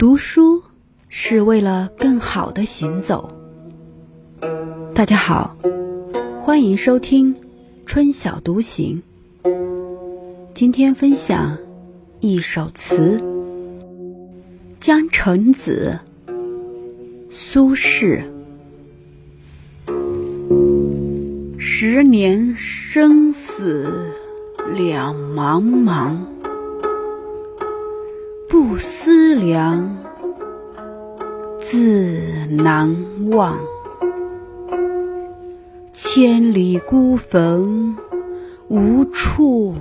[0.00, 0.62] 读书
[1.10, 3.28] 是为了更好的行走。
[4.94, 5.54] 大家好，
[6.42, 7.36] 欢迎收听
[7.84, 9.02] 春晓独行。
[10.54, 11.58] 今天分享
[12.20, 13.18] 一首词
[14.80, 15.98] 《江城子》，
[17.28, 18.22] 苏轼。
[21.58, 23.86] 十年生死
[24.72, 26.16] 两茫茫。
[28.50, 29.96] 不思量，
[31.60, 32.96] 自难
[33.30, 33.56] 忘。
[35.92, 37.96] 千里孤坟，
[38.66, 39.72] 无处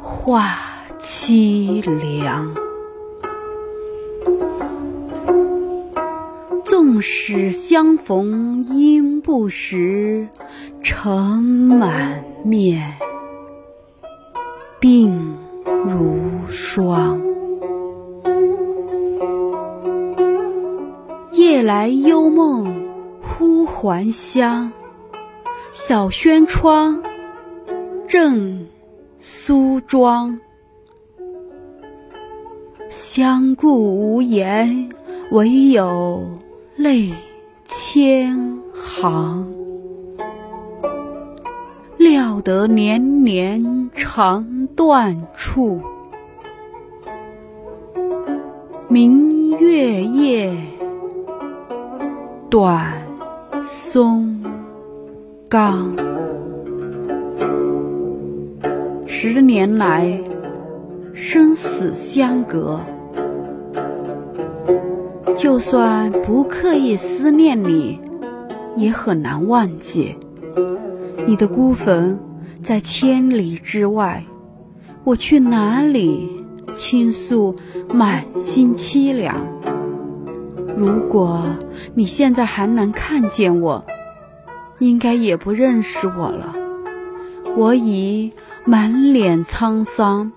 [0.00, 0.56] 话
[0.98, 2.54] 凄凉。
[6.64, 10.26] 纵使相逢应不识，
[10.82, 11.12] 尘
[11.42, 12.94] 满面，
[14.80, 15.12] 鬓
[15.86, 17.33] 如霜。
[21.64, 22.86] 来幽梦
[23.22, 24.70] 忽还乡，
[25.72, 27.02] 小轩窗，
[28.06, 28.66] 正
[29.18, 30.38] 苏庄。
[32.90, 34.90] 相顾无言，
[35.30, 36.22] 唯有
[36.76, 37.10] 泪
[37.64, 39.50] 千行。
[41.96, 45.80] 料得年年肠断处，
[48.86, 50.54] 明月夜。
[52.54, 53.04] 短
[53.64, 54.40] 松
[55.48, 55.92] 冈，
[59.08, 60.22] 十年来
[61.12, 62.78] 生死相隔，
[65.34, 67.98] 就算不刻意思念你，
[68.76, 70.14] 也很难忘记
[71.26, 72.16] 你的孤坟
[72.62, 74.24] 在千里之外。
[75.02, 76.30] 我去哪里
[76.72, 77.56] 倾诉
[77.92, 79.44] 满心凄凉？
[80.76, 81.44] 如果
[81.94, 83.84] 你现在还能看见我，
[84.80, 86.54] 应该也不认识我了。
[87.56, 88.32] 我已
[88.64, 90.32] 满脸沧桑，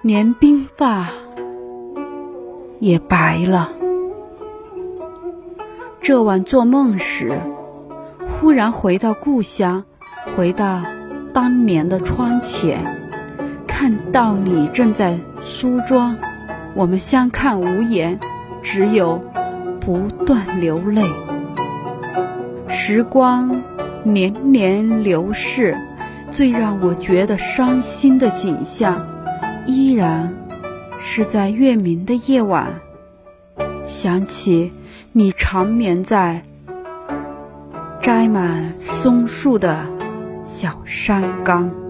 [0.00, 1.08] 连鬓发
[2.78, 3.72] 也白了。
[6.00, 7.40] 这晚做梦时，
[8.28, 9.84] 忽然回到故乡，
[10.36, 10.82] 回到
[11.32, 12.84] 当年的窗前，
[13.66, 16.16] 看到你正在梳妆，
[16.74, 18.20] 我们相看无言，
[18.62, 19.20] 只有。
[19.84, 21.02] 不断流泪，
[22.68, 23.60] 时光
[24.04, 25.76] 年年流逝，
[26.30, 29.04] 最让我觉得伤心的景象，
[29.66, 30.32] 依然
[30.98, 32.68] 是在月明的夜晚，
[33.84, 34.70] 想起
[35.10, 36.40] 你长眠在
[38.00, 39.84] 摘满松树的
[40.44, 41.81] 小山岗。